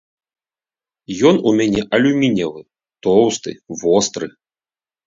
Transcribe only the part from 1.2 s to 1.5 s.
Ён